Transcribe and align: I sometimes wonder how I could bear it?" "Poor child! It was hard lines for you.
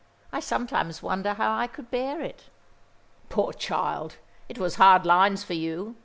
I 0.31 0.39
sometimes 0.39 1.03
wonder 1.03 1.35
how 1.35 1.55
I 1.55 1.67
could 1.67 1.91
bear 1.91 2.21
it?" 2.21 2.45
"Poor 3.29 3.53
child! 3.53 4.17
It 4.49 4.57
was 4.57 4.77
hard 4.77 5.05
lines 5.05 5.43
for 5.43 5.53
you. 5.53 5.95